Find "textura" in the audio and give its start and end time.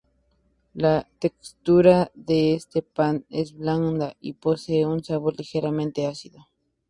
1.19-2.09